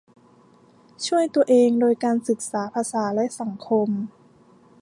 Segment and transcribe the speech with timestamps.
[1.05, 3.89] ช่วยตัวเองโดยการศึกษาภาษาและสังคม